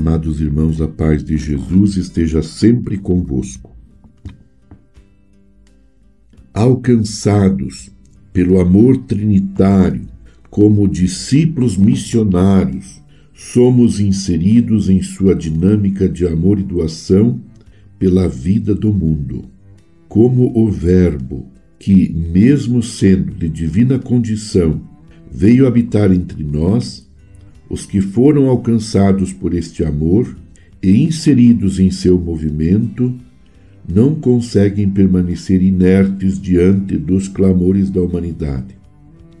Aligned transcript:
Amados 0.00 0.40
irmãos, 0.40 0.80
a 0.80 0.88
paz 0.88 1.22
de 1.22 1.36
Jesus 1.36 1.98
esteja 1.98 2.42
sempre 2.42 2.96
convosco. 2.96 3.76
Alcançados 6.54 7.90
pelo 8.32 8.58
amor 8.58 8.96
trinitário 8.96 10.06
como 10.48 10.88
discípulos 10.88 11.76
missionários, 11.76 13.02
somos 13.34 14.00
inseridos 14.00 14.88
em 14.88 15.02
sua 15.02 15.34
dinâmica 15.34 16.08
de 16.08 16.26
amor 16.26 16.58
e 16.58 16.62
doação 16.62 17.38
pela 17.98 18.26
vida 18.26 18.74
do 18.74 18.94
mundo. 18.94 19.50
Como 20.08 20.50
o 20.58 20.70
Verbo, 20.70 21.46
que, 21.78 22.10
mesmo 22.10 22.82
sendo 22.82 23.34
de 23.34 23.50
divina 23.50 23.98
condição, 23.98 24.80
veio 25.30 25.66
habitar 25.66 26.10
entre 26.10 26.42
nós, 26.42 27.09
os 27.70 27.86
que 27.86 28.00
foram 28.00 28.48
alcançados 28.48 29.32
por 29.32 29.54
este 29.54 29.84
amor 29.84 30.36
e 30.82 31.04
inseridos 31.04 31.78
em 31.78 31.90
seu 31.90 32.18
movimento 32.18 33.14
não 33.88 34.14
conseguem 34.14 34.90
permanecer 34.90 35.62
inertes 35.62 36.40
diante 36.40 36.98
dos 36.98 37.28
clamores 37.28 37.88
da 37.88 38.02
humanidade. 38.02 38.76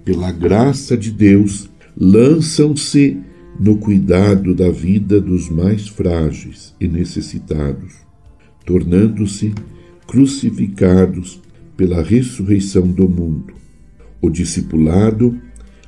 Pela 0.04 0.30
graça 0.30 0.96
de 0.96 1.10
Deus, 1.10 1.68
lançam-se 1.96 3.18
no 3.58 3.76
cuidado 3.76 4.54
da 4.54 4.70
vida 4.70 5.20
dos 5.20 5.50
mais 5.50 5.88
frágeis 5.88 6.74
e 6.80 6.86
necessitados, 6.86 7.94
tornando-se 8.64 9.52
crucificados 10.06 11.40
pela 11.76 12.02
ressurreição 12.02 12.86
do 12.88 13.08
mundo. 13.08 13.54
O 14.20 14.30
discipulado 14.30 15.36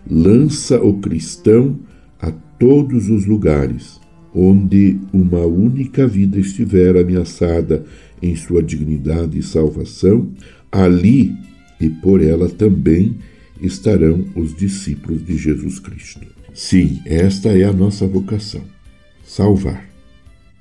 lança 0.09 0.81
o 0.83 0.95
cristão 0.95 1.79
a 2.23 2.31
todos 2.31 3.11
os 3.11 3.27
lugares 3.27 4.01
onde 4.34 4.98
uma 5.12 5.45
única 5.45 6.06
vida 6.06 6.39
estiver 6.39 6.97
ameaçada 6.97 7.84
em 8.23 8.34
sua 8.34 8.62
dignidade 8.62 9.39
e 9.39 9.42
salvação, 9.42 10.31
ali 10.70 11.34
e 11.81 11.91
por 11.91 12.23
ela 12.23 12.48
também 12.48 13.17
estarão 13.61 14.25
os 14.34 14.55
discípulos 14.55 15.25
de 15.25 15.37
Jesus 15.37 15.78
Cristo. 15.78 16.27
Sim, 16.55 17.00
esta 17.05 17.50
é 17.50 17.65
a 17.65 17.73
nossa 17.73 18.06
vocação: 18.06 18.62
salvar. 19.25 19.91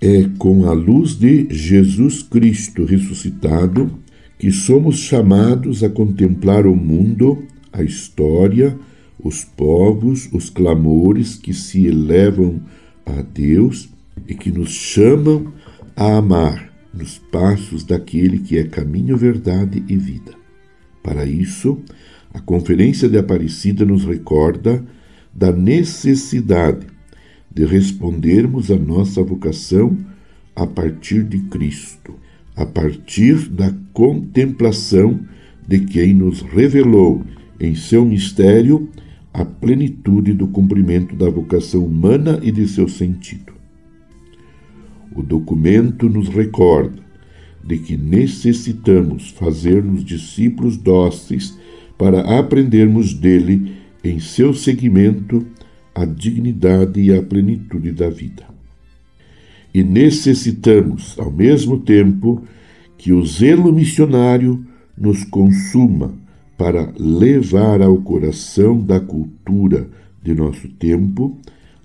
É 0.01 0.27
com 0.39 0.67
a 0.67 0.73
luz 0.73 1.11
de 1.11 1.47
Jesus 1.49 2.23
Cristo 2.23 2.85
ressuscitado 2.85 3.99
que 4.39 4.51
somos 4.51 4.97
chamados 4.97 5.83
a 5.83 5.89
contemplar 5.89 6.65
o 6.65 6.75
mundo, 6.75 7.43
a 7.71 7.83
história, 7.83 8.75
os 9.23 9.43
povos, 9.43 10.29
os 10.31 10.49
clamores 10.49 11.35
que 11.35 11.53
se 11.53 11.85
elevam 11.85 12.61
a 13.05 13.21
Deus 13.21 13.89
e 14.27 14.33
que 14.33 14.51
nos 14.51 14.71
chamam 14.71 15.53
a 15.95 16.17
amar 16.17 16.71
nos 16.93 17.17
passos 17.17 17.83
daquele 17.83 18.39
que 18.39 18.57
é 18.57 18.63
caminho, 18.63 19.15
verdade 19.17 19.83
e 19.87 19.95
vida. 19.95 20.33
Para 21.01 21.25
isso, 21.25 21.79
a 22.33 22.39
Conferência 22.39 23.09
de 23.09 23.17
Aparecida 23.17 23.85
nos 23.85 24.05
recorda 24.05 24.83
da 25.33 25.51
necessidade 25.51 26.87
de 27.53 27.65
respondermos 27.65 28.71
à 28.71 28.77
nossa 28.77 29.23
vocação 29.23 29.97
a 30.55 30.65
partir 30.67 31.23
de 31.23 31.39
Cristo, 31.39 32.15
a 32.55 32.65
partir 32.65 33.49
da 33.49 33.73
contemplação 33.93 35.19
de 35.67 35.79
quem 35.79 36.13
nos 36.13 36.41
revelou 36.41 37.23
em 37.59 37.75
seu 37.75 38.05
mistério 38.05 38.89
a 39.33 39.45
plenitude 39.45 40.33
do 40.33 40.47
cumprimento 40.47 41.15
da 41.15 41.29
vocação 41.29 41.85
humana 41.85 42.39
e 42.41 42.51
de 42.51 42.67
seu 42.67 42.87
sentido. 42.87 43.53
O 45.15 45.21
documento 45.21 46.09
nos 46.09 46.29
recorda 46.29 47.01
de 47.63 47.77
que 47.77 47.95
necessitamos 47.95 49.29
fazer-nos 49.29 50.03
discípulos 50.03 50.77
dóceis 50.77 51.57
para 51.97 52.39
aprendermos 52.39 53.13
dele, 53.13 53.73
em 54.03 54.19
seu 54.19 54.53
seguimento, 54.53 55.45
a 55.93 56.05
dignidade 56.05 56.99
e 56.99 57.13
a 57.13 57.21
plenitude 57.21 57.91
da 57.91 58.09
vida. 58.09 58.43
E 59.73 59.83
necessitamos, 59.83 61.15
ao 61.19 61.31
mesmo 61.31 61.77
tempo, 61.77 62.43
que 62.97 63.13
o 63.13 63.25
zelo 63.25 63.71
missionário 63.71 64.65
nos 64.97 65.23
consuma 65.23 66.20
para 66.61 66.93
levar 66.95 67.81
ao 67.81 67.97
coração 67.97 68.79
da 68.79 68.99
cultura 68.99 69.89
de 70.21 70.31
nosso 70.35 70.67
tempo 70.67 71.35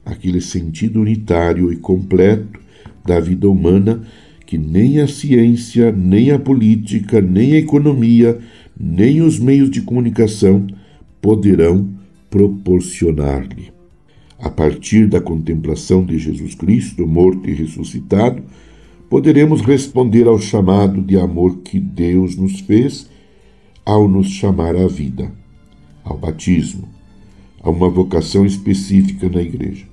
aquele 0.05 0.39
sentido 0.39 1.01
unitário 1.01 1.73
e 1.73 1.77
completo 1.77 2.61
da 3.03 3.19
vida 3.19 3.49
humana 3.49 4.03
que 4.45 4.59
nem 4.59 5.01
a 5.01 5.09
ciência, 5.09 5.91
nem 5.91 6.31
a 6.31 6.39
política, 6.39 7.23
nem 7.23 7.55
a 7.55 7.57
economia, 7.57 8.39
nem 8.79 9.23
os 9.23 9.39
meios 9.39 9.71
de 9.71 9.81
comunicação 9.81 10.67
poderão 11.23 11.89
proporcionar-lhe. 12.29 13.73
A 14.39 14.51
partir 14.51 15.07
da 15.07 15.23
contemplação 15.23 16.05
de 16.05 16.19
Jesus 16.19 16.55
Cristo, 16.55 17.07
morto 17.07 17.49
e 17.49 17.55
ressuscitado, 17.55 18.43
poderemos 19.09 19.63
responder 19.63 20.27
ao 20.27 20.39
chamado 20.39 21.01
de 21.01 21.19
amor 21.19 21.61
que 21.65 21.81
Deus 21.81 22.37
nos 22.37 22.61
fez 22.61 23.09
ao 23.87 24.09
nos 24.09 24.27
chamar 24.27 24.75
à 24.75 24.89
vida, 24.89 25.33
ao 26.03 26.19
batismo, 26.19 26.89
a 27.63 27.71
uma 27.71 27.89
vocação 27.89 28.45
específica 28.45 29.29
na 29.29 29.41
Igreja. 29.41 29.87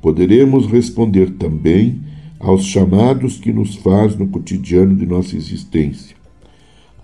Poderemos 0.00 0.66
responder 0.66 1.30
também 1.32 2.00
aos 2.38 2.64
chamados 2.64 3.36
que 3.36 3.52
nos 3.52 3.74
faz 3.74 4.16
no 4.16 4.28
cotidiano 4.28 4.94
de 4.94 5.04
nossa 5.04 5.36
existência, 5.36 6.14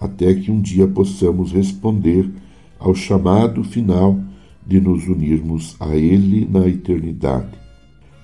até 0.01 0.33
que 0.33 0.49
um 0.53 0.61
dia 0.61 0.87
possamos 0.87 1.51
responder 1.51 2.31
ao 2.79 2.95
chamado 2.95 3.65
final 3.65 4.21
de 4.65 4.81
nos 4.81 5.09
unirmos 5.09 5.75
a 5.81 5.97
Ele 5.97 6.47
na 6.49 6.69
eternidade. 6.69 7.51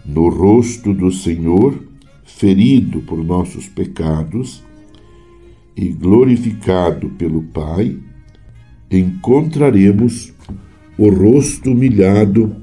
No 0.07 0.29
rosto 0.29 0.95
do 0.95 1.11
Senhor, 1.11 1.83
ferido 2.25 3.01
por 3.01 3.25
nossos 3.25 3.67
pecados, 3.67 4.63
e 5.79 5.91
glorificado 5.91 7.09
pelo 7.11 7.41
Pai, 7.45 7.97
encontraremos 8.91 10.33
o 10.99 11.09
rosto 11.09 11.71
humilhado 11.71 12.57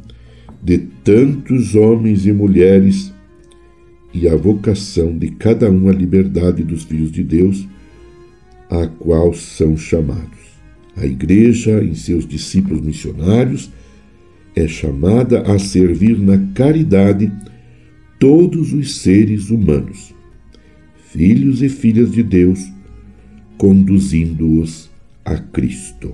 de 0.61 0.79
tantos 0.79 1.75
homens 1.75 2.25
e 2.25 2.33
mulheres 2.33 3.13
e 4.13 4.27
a 4.27 4.35
vocação 4.35 5.17
de 5.17 5.29
cada 5.29 5.71
um 5.71 5.87
à 5.87 5.93
liberdade 5.93 6.61
dos 6.61 6.83
filhos 6.83 7.09
de 7.09 7.23
Deus, 7.23 7.65
a 8.69 8.85
qual 8.85 9.33
são 9.33 9.77
chamados. 9.77 10.45
A 10.97 11.05
Igreja, 11.05 11.81
em 11.81 11.95
seus 11.95 12.27
discípulos 12.27 12.81
missionários, 12.81 13.71
é 14.55 14.67
chamada 14.67 15.41
a 15.41 15.57
servir 15.57 16.19
na 16.19 16.37
caridade 16.53 17.31
todos 18.19 18.73
os 18.73 18.97
seres 18.97 19.49
humanos, 19.49 20.13
filhos 21.11 21.61
e 21.61 21.69
filhas 21.69 22.11
de 22.11 22.23
Deus, 22.23 22.74
conduzindo-os 23.57 24.89
a 25.23 25.37
Cristo. 25.37 26.13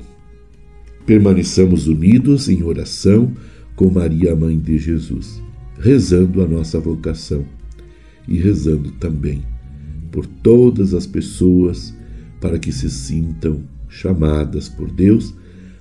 Permaneçamos 1.06 1.88
unidos 1.88 2.48
em 2.48 2.64
oração 2.64 3.34
com 3.76 3.90
Maria, 3.90 4.36
Mãe 4.36 4.58
de 4.58 4.78
Jesus, 4.78 5.42
rezando 5.80 6.44
a 6.44 6.48
nossa 6.48 6.80
vocação 6.80 7.46
e 8.28 8.38
rezando 8.38 8.92
também 8.94 9.44
por 10.12 10.26
todas 10.26 10.94
as 10.94 11.08
pessoas 11.08 11.94
para 12.40 12.60
que 12.60 12.72
se 12.72 12.90
sintam 12.90 13.64
chamadas 13.90 14.70
por 14.70 14.92
Deus 14.92 15.34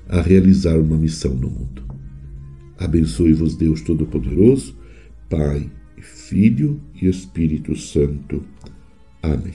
a 0.08 0.20
realizar 0.20 0.78
uma 0.78 0.96
missão 0.96 1.34
no 1.34 1.48
mundo. 1.48 1.82
Abençoe-vos, 2.78 3.56
Deus 3.56 3.82
Todo-Poderoso, 3.82 4.74
Pai, 5.28 5.70
Filho 5.98 6.80
e 7.00 7.08
Espírito 7.08 7.76
Santo. 7.76 8.42
Amém. 9.22 9.54